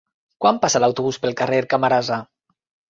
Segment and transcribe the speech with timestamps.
[0.45, 2.23] Quan passa l'autobús pel carrer Camarasa?